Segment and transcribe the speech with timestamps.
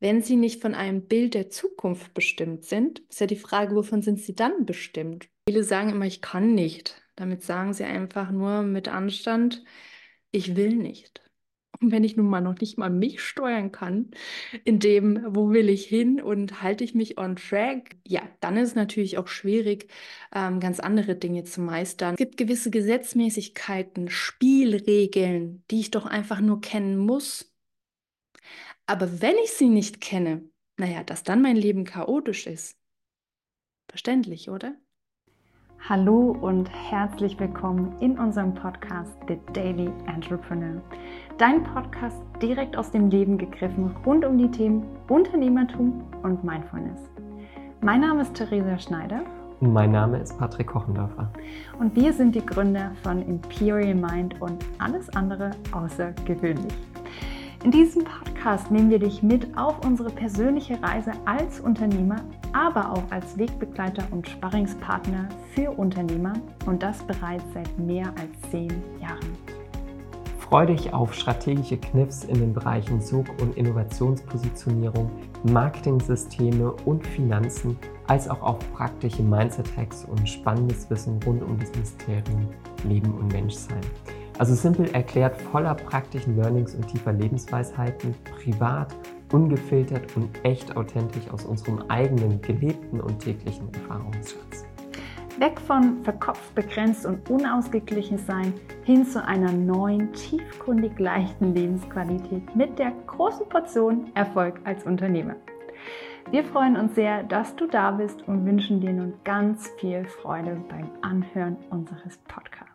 [0.00, 4.00] Wenn sie nicht von einem Bild der Zukunft bestimmt sind, ist ja die Frage, wovon
[4.00, 5.28] sind sie dann bestimmt?
[5.46, 7.02] Viele sagen immer, ich kann nicht.
[7.16, 9.62] Damit sagen sie einfach nur mit Anstand,
[10.32, 11.20] ich will nicht.
[11.80, 14.10] Und wenn ich nun mal noch nicht mal mich steuern kann,
[14.64, 18.70] in dem, wo will ich hin und halte ich mich on track, ja, dann ist
[18.70, 19.88] es natürlich auch schwierig,
[20.34, 22.14] ähm, ganz andere Dinge zu meistern.
[22.14, 27.49] Es gibt gewisse Gesetzmäßigkeiten, Spielregeln, die ich doch einfach nur kennen muss,
[28.90, 30.42] aber wenn ich sie nicht kenne,
[30.76, 32.76] naja, dass dann mein Leben chaotisch ist.
[33.88, 34.74] Verständlich, oder?
[35.88, 40.82] Hallo und herzlich willkommen in unserem Podcast The Daily Entrepreneur.
[41.38, 47.00] Dein Podcast direkt aus dem Leben gegriffen rund um die Themen Unternehmertum und Mindfulness.
[47.82, 49.22] Mein Name ist Theresa Schneider.
[49.60, 51.32] Und mein Name ist Patrick Kochendorfer.
[51.78, 56.89] Und wir sind die Gründer von Imperial Mind und alles andere außergewöhnlich.
[57.62, 62.16] In diesem Podcast nehmen wir dich mit auf unsere persönliche Reise als Unternehmer,
[62.54, 66.32] aber auch als Wegbegleiter und Sparringspartner für Unternehmer
[66.64, 69.36] und das bereits seit mehr als zehn Jahren.
[70.38, 75.10] Freue dich auf strategische Kniffs in den Bereichen Sog- und Innovationspositionierung,
[75.44, 82.48] Marketingsysteme und Finanzen, als auch auf praktische Mindset-Hacks und spannendes Wissen rund um das Mysterium
[82.84, 83.82] Leben und Menschsein.
[84.40, 88.96] Also simpel erklärt, voller praktischen Learnings und tiefer Lebensweisheiten, privat,
[89.30, 94.64] ungefiltert und echt authentisch aus unserem eigenen gelebten und täglichen Erfahrungsschatz.
[95.38, 102.78] Weg von verkopft, begrenzt und unausgeglichen sein hin zu einer neuen, tiefkundig leichten Lebensqualität mit
[102.78, 105.36] der großen Portion Erfolg als Unternehmer.
[106.30, 110.56] Wir freuen uns sehr, dass du da bist und wünschen dir nun ganz viel Freude
[110.70, 112.69] beim Anhören unseres Podcasts.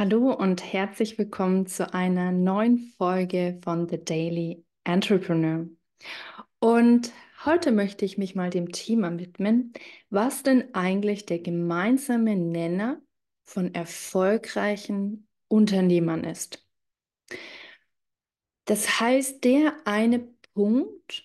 [0.00, 5.66] Hallo und herzlich willkommen zu einer neuen Folge von The Daily Entrepreneur.
[6.60, 7.12] Und
[7.44, 9.72] heute möchte ich mich mal dem Thema widmen,
[10.08, 13.02] was denn eigentlich der gemeinsame Nenner
[13.44, 16.64] von erfolgreichen Unternehmern ist.
[18.66, 20.20] Das heißt, der eine
[20.54, 21.24] Punkt,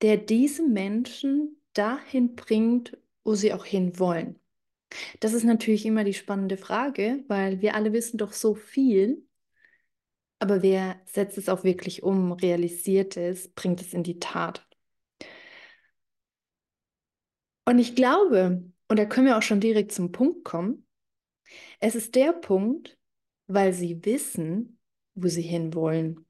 [0.00, 4.40] der diese Menschen dahin bringt, wo sie auch hin wollen.
[5.20, 9.26] Das ist natürlich immer die spannende Frage, weil wir alle wissen doch so viel,
[10.38, 14.66] aber wer setzt es auch wirklich um, realisiert es, bringt es in die Tat.
[17.66, 20.86] Und ich glaube, und da können wir auch schon direkt zum Punkt kommen,
[21.80, 22.98] es ist der Punkt,
[23.46, 24.78] weil sie wissen,
[25.14, 26.26] wo sie hinwollen.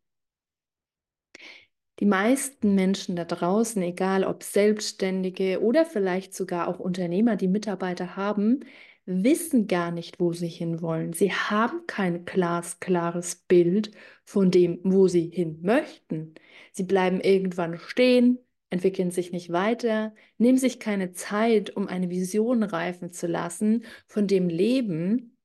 [2.00, 8.16] Die meisten Menschen da draußen, egal ob Selbstständige oder vielleicht sogar auch Unternehmer, die Mitarbeiter
[8.16, 8.60] haben,
[9.06, 11.12] wissen gar nicht, wo sie hinwollen.
[11.12, 13.93] Sie haben kein glasklares Bild
[14.25, 16.34] von dem, wo sie hin möchten.
[16.72, 18.38] Sie bleiben irgendwann stehen,
[18.71, 24.27] entwickeln sich nicht weiter, nehmen sich keine Zeit, um eine Vision reifen zu lassen von
[24.27, 25.37] dem Leben,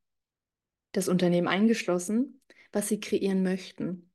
[0.94, 4.09] das Unternehmen eingeschlossen, was sie kreieren möchten.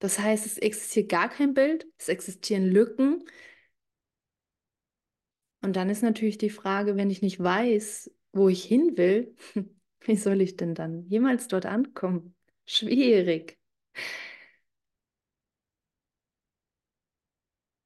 [0.00, 3.24] Das heißt, es existiert gar kein Bild, es existieren Lücken.
[5.62, 9.34] Und dann ist natürlich die Frage, wenn ich nicht weiß, wo ich hin will,
[10.00, 12.34] wie soll ich denn dann jemals dort ankommen?
[12.66, 13.58] Schwierig.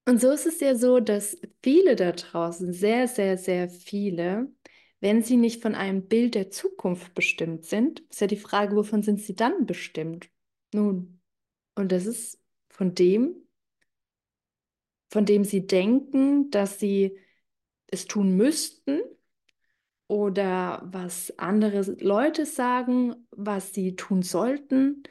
[0.06, 4.52] Und so ist es ja so, dass viele da draußen, sehr, sehr, sehr viele,
[5.00, 9.02] wenn sie nicht von einem Bild der Zukunft bestimmt sind, ist ja die Frage, wovon
[9.02, 10.28] sind sie dann bestimmt?
[10.74, 11.13] Nun,
[11.76, 12.40] und das ist
[12.70, 13.36] von dem,
[15.10, 17.18] von dem sie denken, dass sie
[17.88, 19.00] es tun müssten
[20.08, 25.02] oder was andere Leute sagen, was sie tun sollten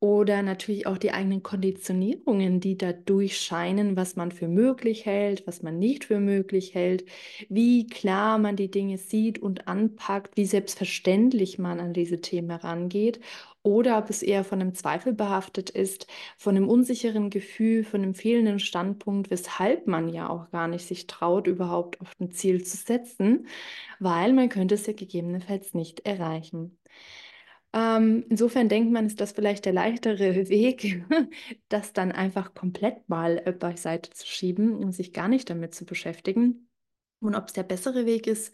[0.00, 5.62] oder natürlich auch die eigenen Konditionierungen, die da durchscheinen, was man für möglich hält, was
[5.62, 7.04] man nicht für möglich hält,
[7.50, 13.20] wie klar man die Dinge sieht und anpackt, wie selbstverständlich man an diese Themen herangeht
[13.62, 16.06] oder ob es eher von einem Zweifel behaftet ist,
[16.38, 21.06] von einem unsicheren Gefühl, von einem fehlenden Standpunkt, weshalb man ja auch gar nicht sich
[21.06, 23.46] traut, überhaupt auf ein Ziel zu setzen,
[23.98, 26.78] weil man könnte es ja gegebenenfalls nicht erreichen.
[27.72, 31.04] Ähm, insofern denkt man, ist das vielleicht der leichtere Weg,
[31.68, 35.84] das dann einfach komplett mal äh, beiseite zu schieben und sich gar nicht damit zu
[35.86, 36.68] beschäftigen.
[37.20, 38.52] Und ob es der bessere Weg ist,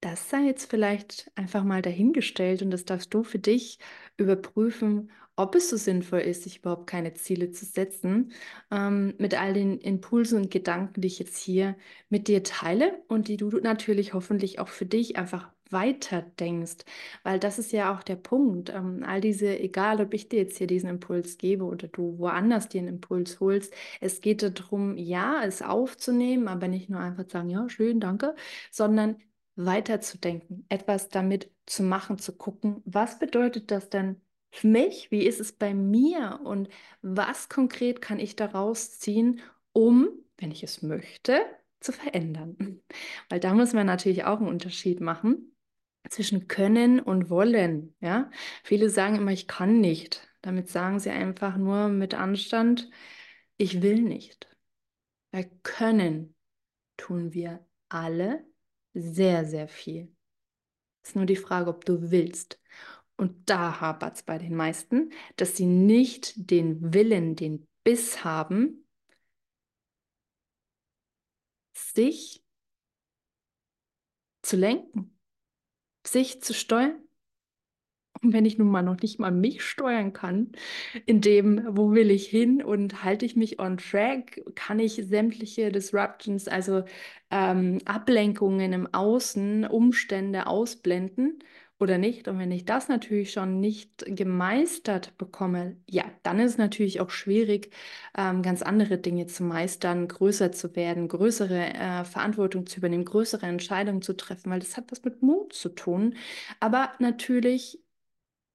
[0.00, 3.78] das sei jetzt vielleicht einfach mal dahingestellt und das darfst du für dich
[4.16, 8.32] überprüfen, ob es so sinnvoll ist, sich überhaupt keine Ziele zu setzen,
[8.70, 11.76] ähm, mit all den Impulsen und Gedanken, die ich jetzt hier
[12.08, 16.78] mit dir teile und die du natürlich hoffentlich auch für dich einfach weiter denkst,
[17.22, 18.70] weil das ist ja auch der Punkt.
[18.70, 22.68] Ähm, all diese, egal ob ich dir jetzt hier diesen Impuls gebe oder du woanders
[22.68, 27.50] dir einen Impuls holst, es geht darum, ja, es aufzunehmen, aber nicht nur einfach sagen,
[27.50, 28.34] ja, schön, danke,
[28.70, 29.16] sondern
[29.66, 34.20] weiterzudenken, etwas damit zu machen, zu gucken, was bedeutet das denn
[34.50, 35.10] für mich?
[35.10, 36.40] Wie ist es bei mir?
[36.44, 36.68] Und
[37.02, 39.40] was konkret kann ich daraus ziehen,
[39.72, 40.08] um,
[40.38, 41.40] wenn ich es möchte,
[41.80, 42.80] zu verändern?
[43.28, 45.54] Weil da muss man natürlich auch einen Unterschied machen
[46.08, 47.94] zwischen können und wollen.
[48.00, 48.30] Ja?
[48.64, 50.28] Viele sagen immer, ich kann nicht.
[50.42, 52.90] Damit sagen sie einfach nur mit Anstand,
[53.58, 54.48] ich will nicht.
[55.32, 56.34] Weil können
[56.96, 58.44] tun wir alle
[58.94, 60.14] sehr, sehr viel.
[61.02, 62.60] Es ist nur die Frage, ob du willst.
[63.16, 68.86] Und da hapert es bei den meisten, dass sie nicht den Willen, den Biss haben,
[71.74, 72.42] sich
[74.42, 75.18] zu lenken,
[76.06, 77.02] sich zu steuern.
[78.32, 80.52] Wenn ich nun mal noch nicht mal mich steuern kann,
[81.06, 85.72] in dem, wo will ich hin und halte ich mich on track, kann ich sämtliche
[85.72, 86.84] Disruptions, also
[87.30, 91.38] ähm, Ablenkungen im Außen, Umstände ausblenden
[91.78, 92.28] oder nicht.
[92.28, 97.10] Und wenn ich das natürlich schon nicht gemeistert bekomme, ja, dann ist es natürlich auch
[97.10, 97.72] schwierig,
[98.16, 103.46] ähm, ganz andere Dinge zu meistern, größer zu werden, größere äh, Verantwortung zu übernehmen, größere
[103.46, 106.16] Entscheidungen zu treffen, weil das hat was mit Mut zu tun.
[106.60, 107.80] Aber natürlich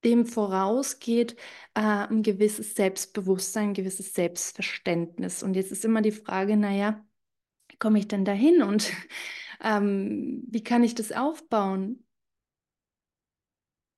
[0.05, 1.33] dem vorausgeht
[1.73, 5.43] äh, ein gewisses Selbstbewusstsein, ein gewisses Selbstverständnis.
[5.43, 7.03] Und jetzt ist immer die Frage, naja,
[7.79, 8.91] komme ich denn dahin und
[9.61, 12.05] ähm, wie kann ich das aufbauen?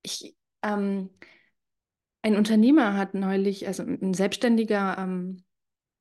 [0.04, 1.10] Ich, ähm,
[2.22, 5.44] ein Unternehmer hat neulich, also ein Selbstständiger, ähm,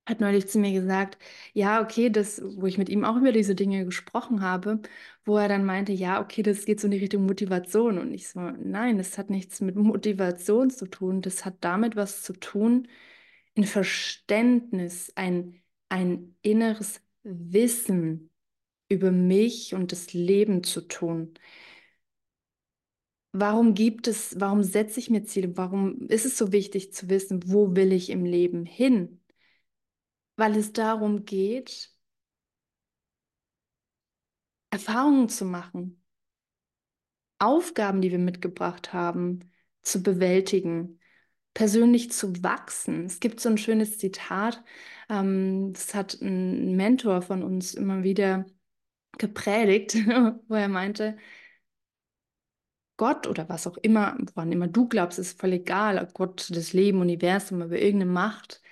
[0.07, 1.19] hat neulich zu mir gesagt,
[1.53, 4.81] ja, okay, das, wo ich mit ihm auch über diese Dinge gesprochen habe,
[5.25, 7.99] wo er dann meinte, ja, okay, das geht so in die Richtung Motivation.
[7.99, 11.23] Und ich so, nein, das hat nichts mit Motivation zu tun.
[11.23, 12.89] Das hat damit was zu tun,
[13.57, 18.31] ein Verständnis, ein, ein inneres Wissen
[18.89, 21.35] über mich und das Leben zu tun.
[23.33, 25.57] Warum gibt es, warum setze ich mir Ziele?
[25.57, 29.21] Warum ist es so wichtig zu wissen, wo will ich im Leben hin?
[30.37, 31.91] Weil es darum geht,
[34.71, 36.03] Erfahrungen zu machen,
[37.39, 39.51] Aufgaben, die wir mitgebracht haben,
[39.83, 41.01] zu bewältigen,
[41.55, 43.07] persönlich zu wachsen.
[43.07, 44.63] Es gibt so ein schönes Zitat,
[45.09, 48.47] ähm, das hat ein Mentor von uns immer wieder
[49.19, 49.95] gepredigt,
[50.49, 51.17] wo er meinte,
[52.97, 57.01] Gott oder was auch immer, wann immer du glaubst, ist voll egal, Gott, das Leben,
[57.01, 58.63] Universum, über irgendeine Macht,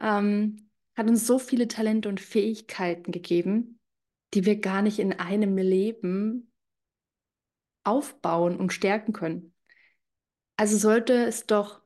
[0.00, 3.80] ähm, hat uns so viele Talente und Fähigkeiten gegeben,
[4.32, 6.52] die wir gar nicht in einem Leben
[7.84, 9.54] aufbauen und stärken können.
[10.56, 11.82] Also sollte es doch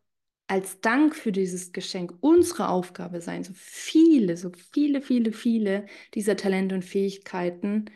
[0.46, 6.36] als Dank für dieses Geschenk unsere Aufgabe sein, so viele, so viele, viele, viele dieser
[6.36, 7.90] Talente und Fähigkeiten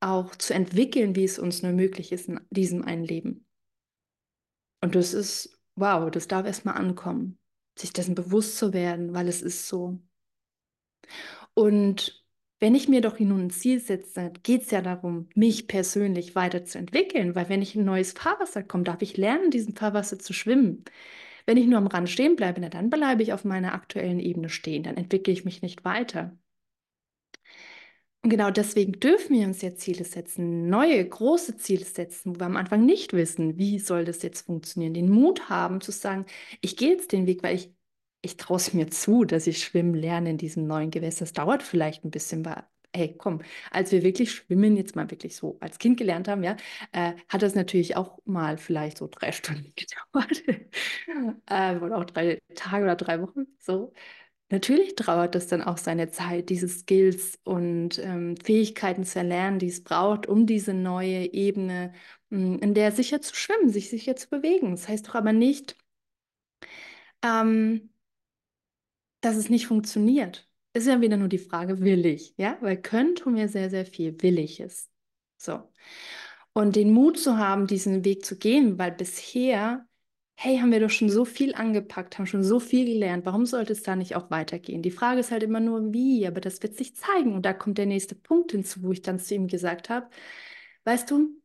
[0.00, 3.46] auch zu entwickeln, wie es uns nur möglich ist in diesem einen Leben.
[4.80, 7.38] Und das ist, wow, das darf erstmal ankommen,
[7.76, 10.00] sich dessen bewusst zu werden, weil es ist so.
[11.54, 12.24] Und
[12.60, 17.34] wenn ich mir doch nun ein Ziel setze, geht es ja darum, mich persönlich weiterzuentwickeln,
[17.34, 20.32] weil wenn ich in ein neues Fahrwasser komme, darf ich lernen, in diesem Fahrwasser zu
[20.32, 20.84] schwimmen.
[21.46, 24.48] Wenn ich nur am Rand stehen bleibe, na, dann bleibe ich auf meiner aktuellen Ebene
[24.50, 26.36] stehen, dann entwickle ich mich nicht weiter.
[28.22, 32.46] Und genau deswegen dürfen wir uns ja Ziele setzen, neue, große Ziele setzen, wo wir
[32.46, 34.92] am Anfang nicht wissen, wie soll das jetzt funktionieren.
[34.94, 36.26] Den Mut haben zu sagen,
[36.60, 37.72] ich gehe jetzt den Weg, weil ich,
[38.22, 41.20] ich traue es mir zu, dass ich schwimmen lerne in diesem neuen Gewässer.
[41.20, 45.36] Das dauert vielleicht ein bisschen, weil, hey, komm, als wir wirklich schwimmen, jetzt mal wirklich
[45.36, 46.56] so als Kind gelernt haben, ja,
[46.92, 50.42] äh, hat das natürlich auch mal vielleicht so drei Stunden gedauert.
[51.46, 53.92] äh, oder auch drei Tage oder drei Wochen, so.
[54.50, 59.66] Natürlich dauert das dann auch seine Zeit, diese Skills und ähm, Fähigkeiten zu erlernen, die
[59.68, 61.92] es braucht, um diese neue Ebene,
[62.30, 64.70] mh, hm, in der sicher zu schwimmen, sich sicher zu bewegen.
[64.72, 65.76] Das heißt doch aber nicht,
[67.22, 67.90] ähm,
[69.20, 70.48] dass es nicht funktioniert.
[70.74, 72.34] Ist ja wieder nur die Frage, will ich?
[72.36, 74.90] Ja, weil können tun wir sehr, sehr viel, will ich es?
[75.36, 75.62] So.
[76.52, 79.88] Und den Mut zu haben, diesen Weg zu gehen, weil bisher
[80.40, 83.72] hey, haben wir doch schon so viel angepackt, haben schon so viel gelernt, warum sollte
[83.72, 84.82] es da nicht auch weitergehen?
[84.82, 87.34] Die Frage ist halt immer nur, wie, aber das wird sich zeigen.
[87.34, 90.08] Und da kommt der nächste Punkt hinzu, wo ich dann zu ihm gesagt habe,
[90.84, 91.42] weißt du,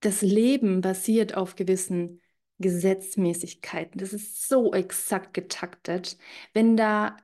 [0.00, 2.20] das Leben basiert auf gewissen
[2.62, 3.98] Gesetzmäßigkeiten.
[3.98, 6.16] Das ist so exakt getaktet.
[6.54, 7.16] Wenn da,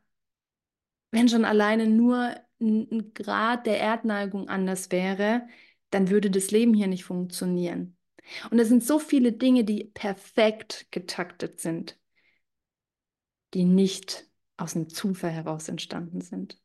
[1.11, 5.47] wenn schon alleine nur ein Grad der Erdneigung anders wäre,
[5.91, 7.97] dann würde das Leben hier nicht funktionieren.
[8.51, 11.99] Und es sind so viele Dinge, die perfekt getaktet sind,
[13.55, 16.61] die nicht aus dem Zufall heraus entstanden sind.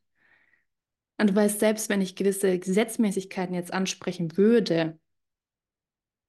[1.16, 4.98] Und du weißt, selbst wenn ich gewisse Gesetzmäßigkeiten jetzt ansprechen würde,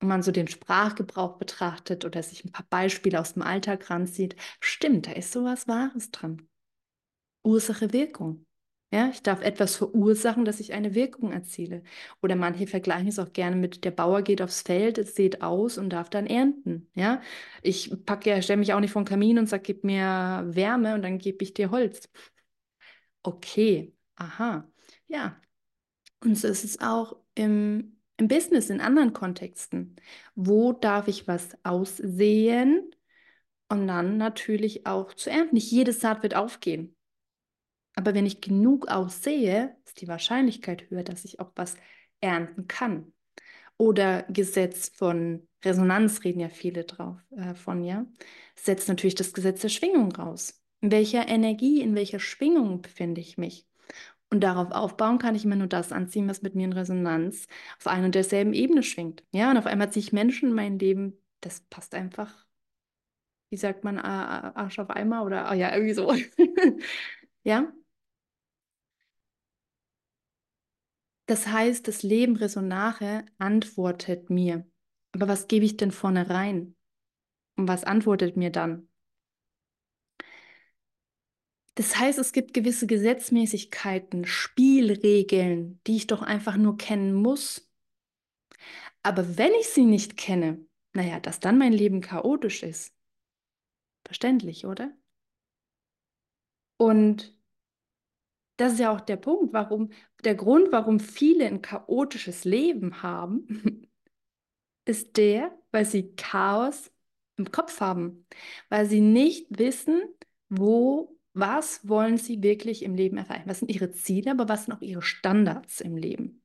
[0.06, 5.08] man so den Sprachgebrauch betrachtet oder sich ein paar Beispiele aus dem Alltag ranzieht, stimmt,
[5.08, 6.48] da ist sowas Wahres dran.
[7.44, 8.46] Ursache, Wirkung.
[8.92, 11.84] Ja, ich darf etwas verursachen, dass ich eine Wirkung erziele.
[12.22, 15.78] Oder manche vergleichen es auch gerne mit, der Bauer geht aufs Feld, es sieht aus
[15.78, 16.90] und darf dann ernten.
[16.96, 17.22] Ja,
[17.62, 20.96] ich packe ja, stelle mich auch nicht vor den Kamin und sage, gib mir Wärme
[20.96, 22.10] und dann gebe ich dir Holz.
[23.24, 24.70] Okay, aha,
[25.08, 25.42] ja.
[26.24, 29.96] Und so ist es auch im, im Business, in anderen Kontexten.
[30.36, 32.92] Wo darf ich was aussehen
[33.70, 35.56] und dann natürlich auch zu ernten?
[35.56, 36.96] Nicht jede Saat wird aufgehen.
[37.96, 41.76] Aber wenn ich genug aussehe, ist die Wahrscheinlichkeit höher, dass ich auch was
[42.22, 43.14] ernten kann.
[43.78, 48.06] Oder Gesetz von Resonanz reden ja viele drauf äh, von, ja.
[48.56, 50.62] Setzt natürlich das Gesetz der Schwingung raus.
[50.82, 53.68] In welcher Energie, in welcher Schwingung befinde ich mich?
[54.36, 57.48] Und darauf aufbauen kann ich immer nur das anziehen, was mit mir in Resonanz
[57.80, 59.24] auf einer und derselben Ebene schwingt.
[59.32, 62.46] Ja, und auf einmal ziehe ich Menschen in mein Leben, das passt einfach,
[63.50, 66.12] wie sagt man, Arsch auf Eimer oder, oh ja, irgendwie so.
[67.44, 67.72] ja,
[71.28, 74.66] Das heißt, das Leben Resonare antwortet mir.
[75.12, 76.76] Aber was gebe ich denn vorne rein?
[77.58, 78.90] Und was antwortet mir dann?
[81.76, 87.70] Das heißt, es gibt gewisse Gesetzmäßigkeiten, Spielregeln, die ich doch einfach nur kennen muss.
[89.04, 92.96] Aber wenn ich sie nicht kenne, naja, dass dann mein Leben chaotisch ist.
[94.06, 94.92] Verständlich, oder?
[96.78, 97.36] Und
[98.58, 99.92] das ist ja auch der Punkt, warum,
[100.24, 103.88] der Grund, warum viele ein chaotisches Leben haben,
[104.86, 106.92] ist der, weil sie Chaos
[107.38, 108.26] im Kopf haben,
[108.70, 110.02] weil sie nicht wissen,
[110.50, 113.48] wo, was wollen sie wirklich im Leben erreichen.
[113.48, 116.42] Was sind ihre Ziele, aber was sind auch ihre Standards im Leben?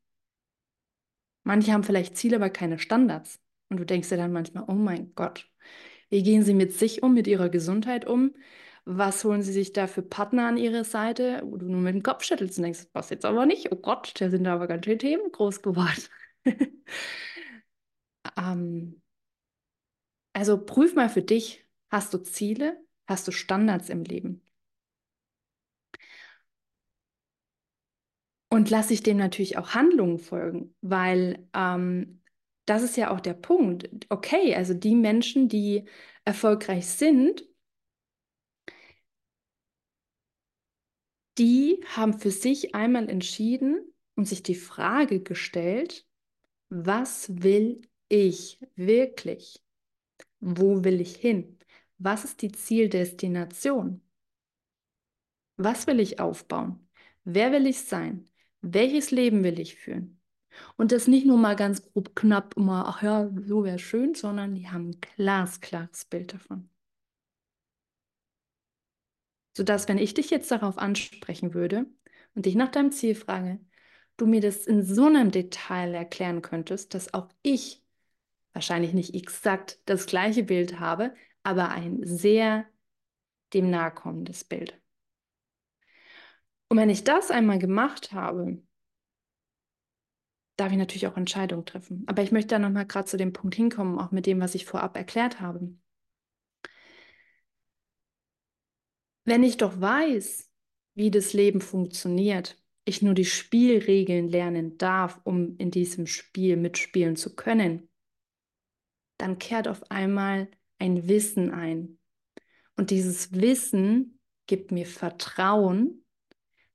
[1.44, 3.40] Manche haben vielleicht Ziele, aber keine Standards.
[3.68, 5.49] Und du denkst dir dann manchmal, oh mein Gott,
[6.09, 8.35] wie gehen sie mit sich um, mit ihrer Gesundheit um?
[8.85, 12.02] Was holen sie sich da für Partner an ihre Seite, wo du nur mit dem
[12.02, 13.70] Kopf schüttelst und denkst, was jetzt aber nicht?
[13.70, 16.02] Oh Gott, da sind aber ganz schön Themen groß geworden.
[18.37, 19.00] ähm,
[20.32, 24.42] also prüf mal für dich, hast du Ziele, hast du Standards im Leben?
[28.50, 32.21] Und lass ich dem natürlich auch Handlungen folgen, weil ähm,
[32.66, 33.88] das ist ja auch der Punkt.
[34.09, 35.85] Okay, also die Menschen, die
[36.25, 37.45] erfolgreich sind,
[41.38, 43.80] die haben für sich einmal entschieden
[44.14, 46.07] und sich die Frage gestellt,
[46.71, 49.62] was will ich wirklich?
[50.40, 51.59] Wo will ich hin?
[51.99, 54.02] Was ist die Zieldestination?
[55.57, 56.88] Was will ich aufbauen?
[57.25, 58.28] Wer will ich sein?
[58.62, 60.20] Welches Leben will ich führen?
[60.76, 64.54] Und das nicht nur mal ganz grob knapp immer, ach ja, so wäre schön, sondern
[64.54, 66.68] die haben ein glasklares Bild davon
[69.56, 71.86] sodass, wenn ich dich jetzt darauf ansprechen würde
[72.34, 73.60] und dich nach deinem Ziel frage,
[74.16, 77.82] du mir das in so einem Detail erklären könntest, dass auch ich
[78.52, 82.66] wahrscheinlich nicht exakt das gleiche Bild habe, aber ein sehr
[83.54, 84.79] dem nahe kommendes Bild.
[86.70, 88.62] Und wenn ich das einmal gemacht habe,
[90.56, 92.04] darf ich natürlich auch Entscheidungen treffen.
[92.06, 94.66] Aber ich möchte da nochmal gerade zu dem Punkt hinkommen, auch mit dem, was ich
[94.66, 95.74] vorab erklärt habe.
[99.24, 100.48] Wenn ich doch weiß,
[100.94, 107.16] wie das Leben funktioniert, ich nur die Spielregeln lernen darf, um in diesem Spiel mitspielen
[107.16, 107.88] zu können,
[109.18, 110.48] dann kehrt auf einmal
[110.78, 111.98] ein Wissen ein.
[112.76, 116.04] Und dieses Wissen gibt mir Vertrauen,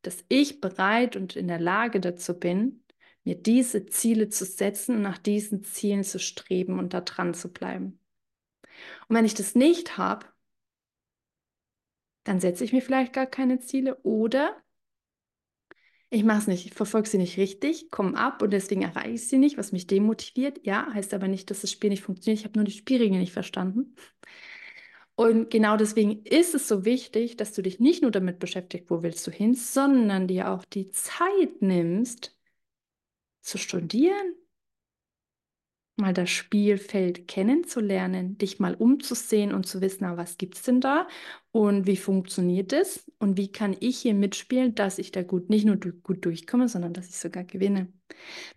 [0.08, 2.84] dass ich bereit und in der Lage dazu bin,
[3.24, 7.52] mir diese Ziele zu setzen und nach diesen Zielen zu streben und da dran zu
[7.52, 8.00] bleiben.
[9.08, 10.26] Und wenn ich das nicht habe,
[12.24, 14.56] dann setze ich mir vielleicht gar keine Ziele oder
[16.10, 19.28] ich mache es nicht, ich verfolge sie nicht richtig, komme ab und deswegen erreiche ich
[19.28, 20.60] sie nicht, was mich demotiviert.
[20.66, 22.40] Ja, heißt aber nicht, dass das Spiel nicht funktioniert.
[22.40, 23.96] Ich habe nur die Spielregeln nicht verstanden.
[25.16, 29.02] Und genau deswegen ist es so wichtig, dass du dich nicht nur damit beschäftigst, wo
[29.02, 32.38] willst du hin, sondern dir auch die Zeit nimmst,
[33.42, 34.36] zu studieren,
[35.98, 40.82] mal das Spielfeld kennenzulernen, dich mal umzusehen und zu wissen, na, was gibt es denn
[40.82, 41.08] da
[41.52, 45.66] und wie funktioniert es und wie kann ich hier mitspielen, dass ich da gut, nicht
[45.66, 47.92] nur gut durchkomme, sondern dass ich sogar gewinne.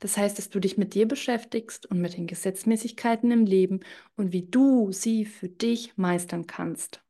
[0.00, 3.80] Das heißt, dass du dich mit dir beschäftigst und mit den Gesetzmäßigkeiten im Leben
[4.16, 7.02] und wie du sie für dich meistern kannst.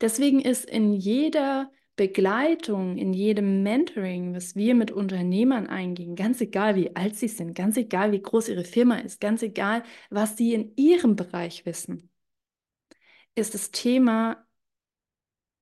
[0.00, 6.76] Deswegen ist in jeder Begleitung, in jedem Mentoring, was wir mit Unternehmern eingehen, ganz egal
[6.76, 10.54] wie alt sie sind, ganz egal wie groß ihre Firma ist, ganz egal, was sie
[10.54, 12.08] in ihrem Bereich wissen,
[13.34, 14.46] ist das Thema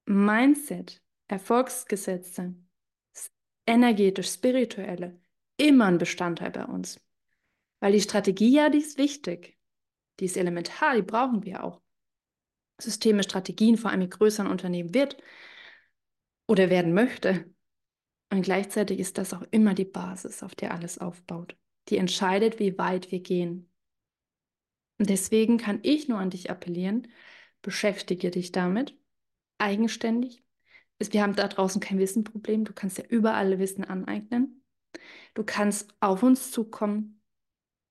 [0.04, 2.54] Mindset, Erfolgsgesetze,
[3.66, 5.18] energetisch, spirituelle,
[5.56, 7.00] immer ein Bestandteil bei uns.
[7.80, 9.56] Weil die Strategie ja, die ist wichtig.
[10.20, 11.80] Die ist elementar, die brauchen wir auch.
[12.78, 15.16] Systeme, Strategien, vor allem in größeren Unternehmen wird,
[16.46, 17.52] oder werden möchte.
[18.30, 21.56] Und gleichzeitig ist das auch immer die Basis, auf der alles aufbaut,
[21.88, 23.70] die entscheidet, wie weit wir gehen.
[24.98, 27.08] Und deswegen kann ich nur an dich appellieren,
[27.62, 28.98] beschäftige dich damit,
[29.58, 30.42] eigenständig.
[30.98, 34.62] Wir haben da draußen kein Wissenproblem, du kannst ja überall Wissen aneignen.
[35.34, 37.20] Du kannst auf uns zukommen,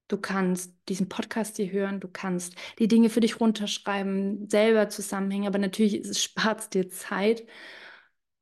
[0.07, 5.47] du kannst diesen Podcast hier hören, du kannst die Dinge für dich runterschreiben, selber zusammenhängen,
[5.47, 7.45] aber natürlich spart es dir Zeit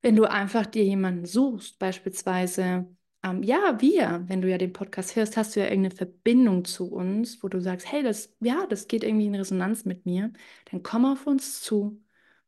[0.04, 2.88] wenn du einfach dir jemanden suchst, beispielsweise,
[3.24, 6.92] ähm, ja, wir, wenn du ja den Podcast hörst, hast du ja irgendeine Verbindung zu
[6.92, 10.32] uns, wo du sagst, hey, das, ja, das geht irgendwie in Resonanz mit mir,
[10.72, 12.04] dann komm auf uns zu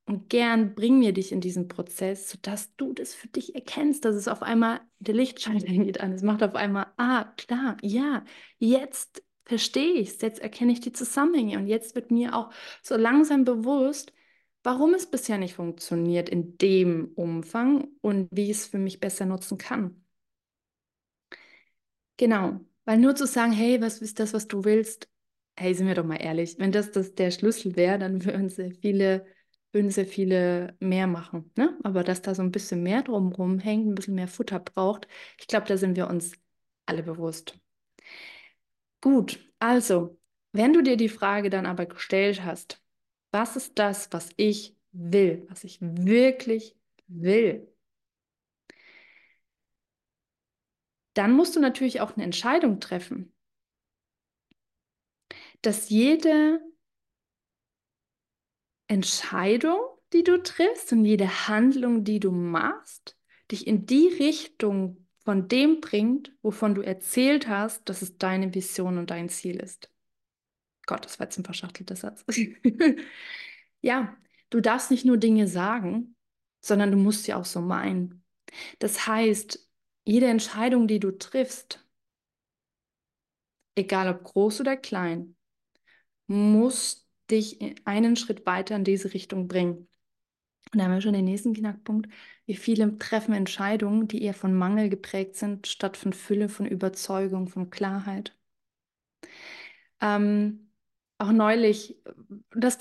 [0.05, 4.15] und gern bring mir dich in diesen Prozess, sodass du das für dich erkennst, dass
[4.15, 8.23] es auf einmal, der Lichtschalter geht an, es macht auf einmal, ah, klar, ja,
[8.59, 12.51] jetzt verstehe ich es, jetzt erkenne ich die Zusammenhänge und jetzt wird mir auch
[12.83, 14.11] so langsam bewusst,
[14.65, 19.25] warum es bisher nicht funktioniert in dem Umfang und wie ich es für mich besser
[19.25, 20.03] nutzen kann.
[22.17, 25.09] Genau, weil nur zu sagen, hey, was ist das, was du willst?
[25.57, 28.71] Hey, sind wir doch mal ehrlich, wenn das, das der Schlüssel wäre, dann würden sehr
[28.71, 29.25] viele,
[29.71, 31.51] würden sehr viele mehr machen.
[31.55, 31.77] Ne?
[31.83, 35.07] Aber dass da so ein bisschen mehr drumherum hängt, ein bisschen mehr Futter braucht,
[35.39, 36.33] ich glaube, da sind wir uns
[36.85, 37.59] alle bewusst.
[39.01, 40.19] Gut, also,
[40.51, 42.81] wenn du dir die Frage dann aber gestellt hast,
[43.35, 46.73] was ist das, was ich will, was ich wirklich
[47.07, 47.67] will?
[51.15, 53.33] Dann musst du natürlich auch eine Entscheidung treffen,
[55.61, 56.61] dass jede
[58.87, 59.81] Entscheidung,
[60.13, 63.17] die du triffst und jede Handlung, die du machst,
[63.51, 68.97] dich in die Richtung von dem bringt, wovon du erzählt hast, dass es deine Vision
[68.97, 69.89] und dein Ziel ist.
[70.85, 72.25] Gott, das war jetzt ein verschachtelter Satz.
[73.81, 74.15] ja,
[74.49, 76.15] du darfst nicht nur Dinge sagen,
[76.61, 78.23] sondern du musst sie auch so meinen.
[78.79, 79.69] Das heißt,
[80.05, 81.85] jede Entscheidung, die du triffst,
[83.75, 85.35] egal ob groß oder klein,
[86.27, 89.87] muss dich einen Schritt weiter in diese Richtung bringen.
[90.71, 92.09] Und da haben wir schon den nächsten Knackpunkt.
[92.45, 97.47] Wie viele treffen Entscheidungen, die eher von Mangel geprägt sind, statt von Fülle, von Überzeugung,
[97.47, 98.35] von Klarheit.
[100.01, 100.69] Ähm,
[101.17, 101.97] auch neulich,
[102.53, 102.77] das,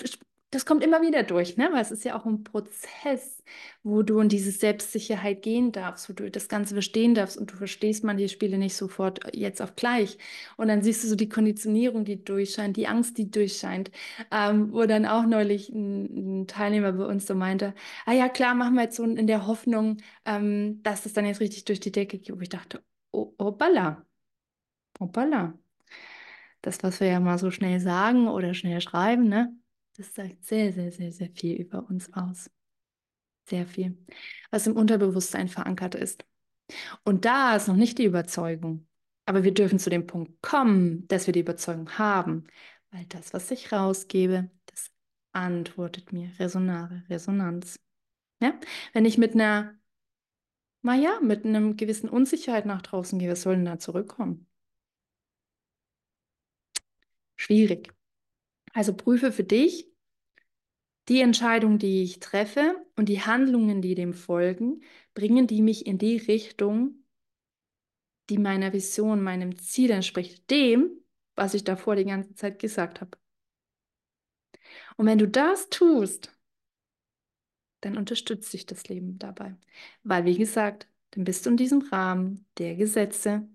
[0.54, 1.68] das kommt immer wieder durch, ne?
[1.72, 3.42] weil es ist ja auch ein Prozess,
[3.82, 7.56] wo du in diese Selbstsicherheit gehen darfst, wo du das Ganze verstehen darfst und du
[7.56, 10.16] verstehst manche Spiele nicht sofort jetzt auf gleich.
[10.56, 13.90] Und dann siehst du so die Konditionierung, die durchscheint, die Angst, die durchscheint,
[14.30, 17.74] ähm, wo dann auch neulich ein, ein, Teilnehmer bei uns so meinte,
[18.06, 21.40] ah ja, klar, machen wir jetzt so in der Hoffnung, ähm, dass das dann jetzt
[21.40, 22.36] richtig durch die Decke geht.
[22.36, 24.04] Wo ich dachte, oh, hoppala,
[25.00, 25.58] hoppala
[26.66, 29.54] das, was wir ja mal so schnell sagen oder schnell schreiben, ne,
[29.96, 32.50] das sagt sehr, sehr, sehr, sehr viel über uns aus.
[33.48, 33.96] Sehr viel,
[34.50, 36.24] was im Unterbewusstsein verankert ist.
[37.04, 38.86] Und da ist noch nicht die Überzeugung.
[39.26, 42.46] Aber wir dürfen zu dem Punkt kommen, dass wir die Überzeugung haben,
[42.90, 44.90] weil das, was ich rausgebe, das
[45.32, 46.30] antwortet mir.
[46.38, 47.78] Resonare, Resonanz.
[48.40, 48.58] Ja?
[48.92, 49.74] Wenn ich mit einer,
[50.82, 54.46] naja, mit einem gewissen Unsicherheit nach draußen gehe, was soll denn da zurückkommen?
[57.44, 57.92] Schwierig.
[58.72, 59.88] Also prüfe für dich
[61.08, 65.98] die Entscheidung, die ich treffe und die Handlungen, die dem folgen, bringen die mich in
[65.98, 67.04] die Richtung,
[68.30, 70.90] die meiner Vision, meinem Ziel entspricht, dem,
[71.34, 73.18] was ich davor die ganze Zeit gesagt habe.
[74.96, 76.32] Und wenn du das tust,
[77.80, 79.56] dann unterstützt sich das Leben dabei.
[80.04, 83.46] Weil, wie gesagt, dann bist du in diesem Rahmen der Gesetze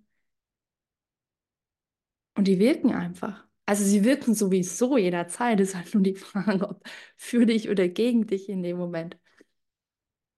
[2.35, 3.48] und die wirken einfach.
[3.69, 5.59] Also sie wirken sowieso jederzeit.
[5.59, 6.83] Es ist halt nur die Frage, ob
[7.17, 9.15] für dich oder gegen dich in dem Moment.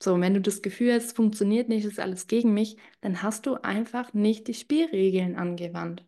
[0.04, 3.46] So, wenn du das Gefühl hast, es funktioniert nicht, ist alles gegen mich, dann hast
[3.46, 6.06] du einfach nicht die Spielregeln angewandt.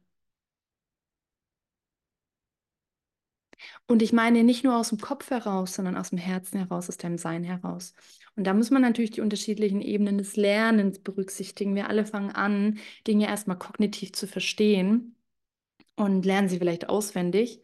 [3.88, 6.98] Und ich meine nicht nur aus dem Kopf heraus, sondern aus dem Herzen heraus, aus
[6.98, 7.94] deinem Sein heraus.
[8.36, 11.76] Und da muss man natürlich die unterschiedlichen Ebenen des Lernens berücksichtigen.
[11.76, 15.16] Wir alle fangen an, Dinge erstmal kognitiv zu verstehen
[15.96, 17.62] und lernen sie vielleicht auswendig,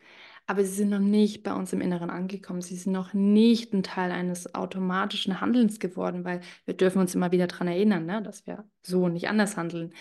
[0.48, 2.62] aber sie sind noch nicht bei uns im Inneren angekommen.
[2.62, 7.32] Sie sind noch nicht ein Teil eines automatischen Handelns geworden, weil wir dürfen uns immer
[7.32, 9.94] wieder daran erinnern, ne, dass wir so nicht anders handeln.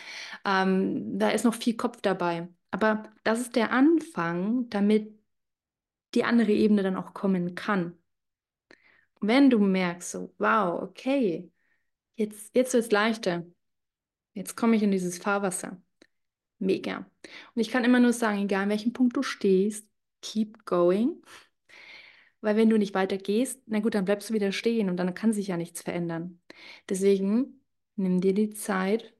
[0.45, 2.49] Ähm, da ist noch viel Kopf dabei.
[2.71, 5.19] Aber das ist der Anfang, damit
[6.15, 7.99] die andere Ebene dann auch kommen kann.
[9.21, 11.51] wenn du merkst, so, wow, okay,
[12.17, 13.47] jetzt, jetzt wird es leichter.
[14.35, 15.81] Jetzt komme ich in dieses Fahrwasser.
[16.59, 16.99] Mega.
[17.55, 19.89] Und ich kann immer nur sagen, egal an welchem Punkt du stehst,
[20.23, 21.23] keep going.
[22.41, 25.15] Weil wenn du nicht weiter gehst, na gut, dann bleibst du wieder stehen und dann
[25.15, 26.41] kann sich ja nichts verändern.
[26.89, 27.61] Deswegen
[27.97, 29.15] nimm dir die Zeit,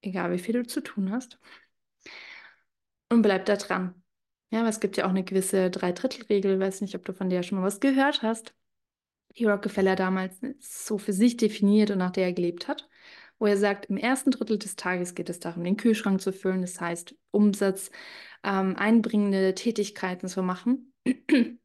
[0.00, 1.38] egal wie viel du zu tun hast,
[3.08, 4.02] und bleib da dran.
[4.50, 7.42] Ja, aber es gibt ja auch eine gewisse Dreidrittelregel, weiß nicht, ob du von der
[7.42, 8.54] schon mal was gehört hast,
[9.36, 12.88] die Rockefeller damals so für sich definiert und nach der er gelebt hat,
[13.42, 16.60] wo er sagt, im ersten Drittel des Tages geht es darum, den Kühlschrank zu füllen,
[16.60, 17.90] das heißt Umsatz,
[18.44, 20.94] ähm, einbringende Tätigkeiten zu machen.
[21.26, 21.58] Im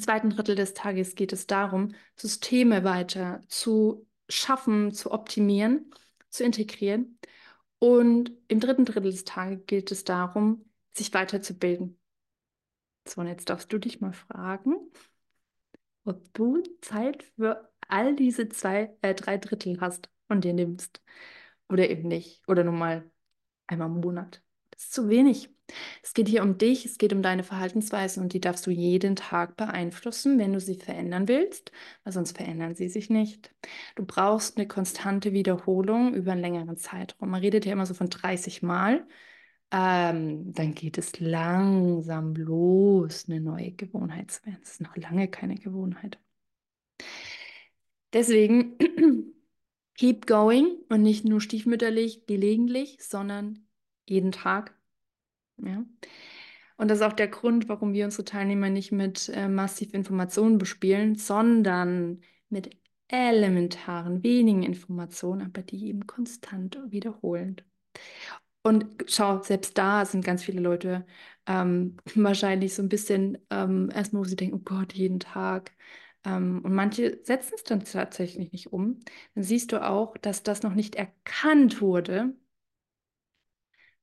[0.00, 5.88] zweiten Drittel des Tages geht es darum, Systeme weiter zu schaffen, zu optimieren,
[6.30, 7.16] zu integrieren.
[7.78, 11.96] Und im dritten Drittel des Tages geht es darum, sich weiterzubilden.
[13.06, 14.74] So, und jetzt darfst du dich mal fragen,
[16.02, 21.02] ob du Zeit für all diese zwei, äh, drei Drittel hast und dir nimmst.
[21.68, 22.42] Oder eben nicht.
[22.48, 23.10] Oder nur mal
[23.66, 24.42] einmal im Monat.
[24.70, 25.50] Das ist zu wenig.
[26.02, 29.16] Es geht hier um dich, es geht um deine Verhaltensweisen und die darfst du jeden
[29.16, 33.54] Tag beeinflussen, wenn du sie verändern willst, weil sonst verändern sie sich nicht.
[33.96, 37.30] Du brauchst eine konstante Wiederholung über einen längeren Zeitraum.
[37.30, 39.06] Man redet ja immer so von 30 Mal
[39.74, 44.60] ähm, dann geht es langsam los, eine neue Gewohnheit zu werden.
[44.62, 46.18] Es ist noch lange keine Gewohnheit.
[48.12, 48.76] Deswegen
[49.96, 53.66] keep going und nicht nur stiefmütterlich, gelegentlich, sondern
[54.08, 54.74] jeden Tag.
[55.58, 55.84] Ja.
[56.76, 60.58] Und das ist auch der Grund, warum wir unsere Teilnehmer nicht mit äh, massiv Informationen
[60.58, 62.76] bespielen, sondern mit
[63.08, 67.64] elementaren, wenigen Informationen, aber die eben konstant wiederholend.
[68.62, 71.06] Und schau, selbst da sind ganz viele Leute
[71.46, 75.72] ähm, wahrscheinlich so ein bisschen ähm, erstmal, wo sie denken, oh Gott, jeden Tag.
[76.24, 79.00] Ähm, und manche setzen es dann tatsächlich nicht um.
[79.34, 82.34] Dann siehst du auch, dass das noch nicht erkannt wurde,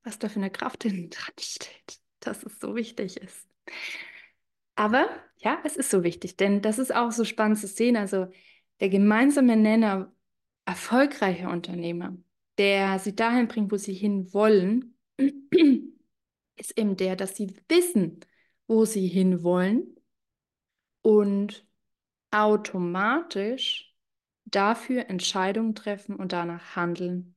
[0.03, 3.47] was da für eine Kraft hinten dran steht, dass es so wichtig ist.
[4.75, 7.97] Aber ja, es ist so wichtig, denn das ist auch so spannend zu sehen.
[7.97, 8.27] Also
[8.79, 10.13] der gemeinsame Nenner
[10.65, 12.15] erfolgreicher Unternehmer
[12.61, 18.19] der sie dahin bringt, wo sie hin wollen, ist eben der, dass sie wissen,
[18.67, 19.95] wo sie hin wollen
[21.01, 21.65] und
[22.31, 23.93] automatisch
[24.45, 27.35] dafür Entscheidungen treffen und danach handeln.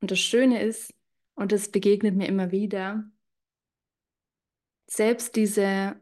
[0.00, 0.94] Und das Schöne ist,
[1.34, 3.10] und das begegnet mir immer wieder,
[4.86, 6.00] selbst diese,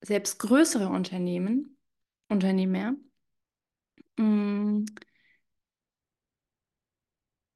[0.00, 1.78] selbst größere Unternehmen,
[2.28, 2.96] Unternehmer,
[4.16, 4.84] mm,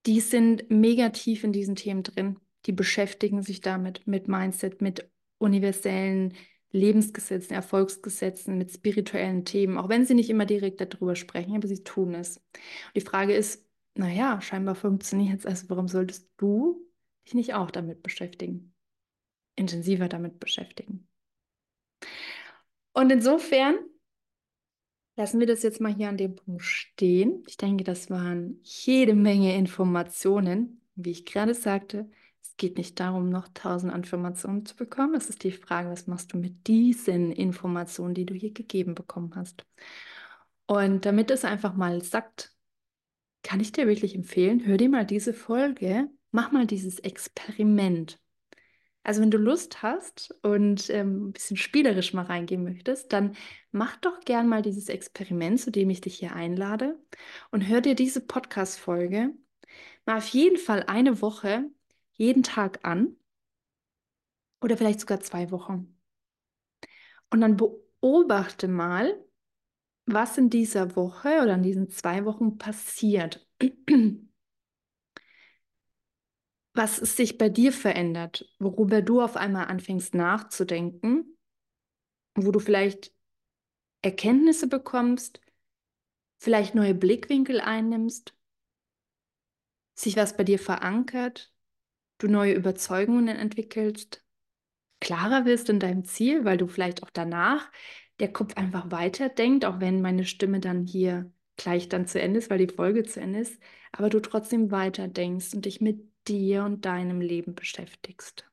[0.07, 2.39] die sind mega tief in diesen Themen drin.
[2.67, 6.35] Die beschäftigen sich damit, mit Mindset, mit universellen
[6.73, 11.85] Lebensgesetzen, Erfolgsgesetzen, mit spirituellen Themen, auch wenn sie nicht immer direkt darüber sprechen, aber sie
[11.85, 12.39] tun es.
[12.39, 16.87] Und die Frage ist, naja, scheinbar funktioniert es, also warum solltest du
[17.27, 18.75] dich nicht auch damit beschäftigen?
[19.57, 21.09] Intensiver damit beschäftigen.
[22.93, 23.79] Und insofern
[25.19, 27.43] Lassen wir das jetzt mal hier an dem Punkt stehen.
[27.47, 30.83] Ich denke, das waren jede Menge Informationen.
[30.95, 32.11] Wie ich gerade sagte,
[32.47, 35.15] es geht nicht darum, noch tausend Informationen zu bekommen.
[35.15, 39.33] Es ist die Frage, was machst du mit diesen Informationen, die du hier gegeben bekommen
[39.35, 39.67] hast.
[40.67, 42.53] Und damit es einfach mal sagt,
[43.43, 48.19] kann ich dir wirklich empfehlen, hör dir mal diese Folge, mach mal dieses Experiment.
[49.03, 53.37] Also wenn du Lust hast und ähm, ein bisschen spielerisch mal reingehen möchtest, dann
[53.71, 56.99] mach doch gern mal dieses Experiment, zu dem ich dich hier einlade
[57.51, 59.31] und hör dir diese Podcast-Folge
[60.07, 61.71] mal auf jeden Fall eine Woche
[62.17, 63.17] jeden Tag an
[64.61, 65.99] oder vielleicht sogar zwei Wochen.
[67.31, 69.23] Und dann beobachte mal,
[70.07, 73.47] was in dieser Woche oder in diesen zwei Wochen passiert.
[76.77, 81.39] was sich bei dir verändert, worüber du auf einmal anfängst nachzudenken,
[82.35, 83.13] wo du vielleicht
[84.03, 85.41] Erkenntnisse bekommst,
[86.39, 88.37] vielleicht neue Blickwinkel einnimmst,
[89.95, 91.53] sich was bei dir verankert,
[92.19, 94.25] du neue Überzeugungen entwickelst,
[95.01, 97.71] klarer wirst in deinem Ziel, weil du vielleicht auch danach
[98.21, 102.51] der Kopf einfach weiterdenkt, auch wenn meine Stimme dann hier gleich dann zu Ende ist,
[102.51, 103.61] weil die Folge zu Ende ist,
[103.93, 108.47] aber du trotzdem weiterdenkst und dich mit dir und deinem Leben beschäftigst.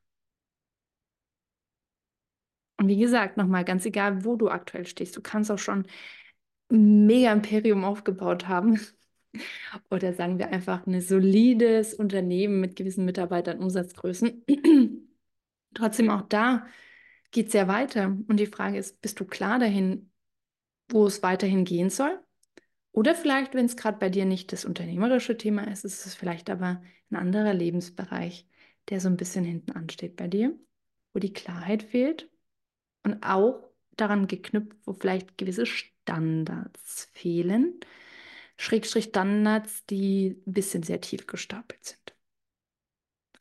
[2.77, 5.85] Und wie gesagt, nochmal, ganz egal, wo du aktuell stehst, du kannst auch schon
[6.69, 8.79] mega Imperium aufgebaut haben.
[9.89, 14.43] Oder sagen wir einfach ein solides Unternehmen mit gewissen Mitarbeitern, Umsatzgrößen.
[15.73, 16.67] Trotzdem auch da
[17.31, 18.15] geht es ja weiter.
[18.27, 20.11] Und die Frage ist, bist du klar dahin,
[20.89, 22.19] wo es weiterhin gehen soll?
[22.91, 26.49] Oder vielleicht, wenn es gerade bei dir nicht das unternehmerische Thema ist, ist es vielleicht
[26.49, 28.47] aber ein anderer Lebensbereich,
[28.89, 30.55] der so ein bisschen hinten ansteht bei dir,
[31.11, 32.29] wo die Klarheit fehlt
[33.03, 33.63] und auch
[33.97, 37.79] daran geknüpft, wo vielleicht gewisse Standards fehlen.
[38.63, 42.15] Schrägstrich Standards, die ein bisschen sehr tief gestapelt sind.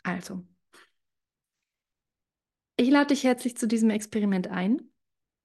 [0.03, 0.45] Also,
[2.77, 4.83] ich lade dich herzlich zu diesem Experiment ein.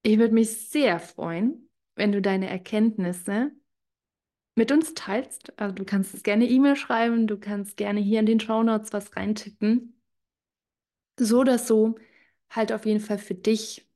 [0.01, 3.51] Ich würde mich sehr freuen, wenn du deine Erkenntnisse
[4.55, 5.57] mit uns teilst.
[5.59, 8.93] Also du kannst es gerne E-Mail schreiben, du kannst gerne hier in den Show Notes
[8.93, 10.01] was reintippen.
[11.19, 11.99] So oder so,
[12.49, 13.86] halt auf jeden Fall für dich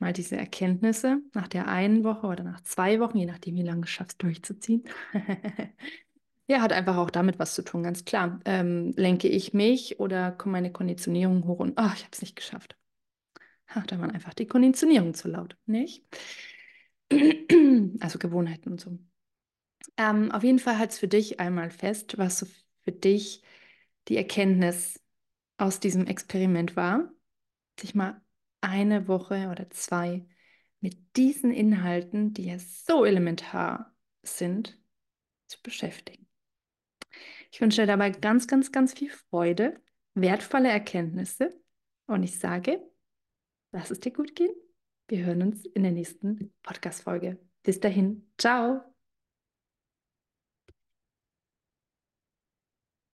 [0.00, 3.82] mal diese Erkenntnisse nach der einen Woche oder nach zwei Wochen, je nachdem, wie lange
[3.82, 4.84] du schaffst, durchzuziehen.
[6.46, 8.40] ja, hat einfach auch damit was zu tun, ganz klar.
[8.44, 12.36] Ähm, lenke ich mich oder kommt meine Konditionierung hoch und, oh, ich habe es nicht
[12.36, 12.76] geschafft.
[13.68, 16.04] Ach, da war einfach die Konditionierung zu laut, nicht?
[18.00, 18.98] also Gewohnheiten und so.
[19.96, 22.46] Ähm, auf jeden Fall es für dich einmal fest, was so
[22.82, 23.42] für dich
[24.08, 25.00] die Erkenntnis
[25.58, 27.12] aus diesem Experiment war,
[27.78, 28.20] sich mal
[28.60, 30.26] eine Woche oder zwei
[30.80, 34.78] mit diesen Inhalten, die ja so elementar sind,
[35.46, 36.26] zu beschäftigen.
[37.50, 39.80] Ich wünsche dir dabei ganz, ganz, ganz viel Freude,
[40.14, 41.50] wertvolle Erkenntnisse
[42.06, 42.80] und ich sage,
[43.72, 44.54] lass es dir gut gehen.
[45.08, 47.38] Wir hören uns in der nächsten Podcast-Folge.
[47.62, 48.89] Bis dahin, ciao!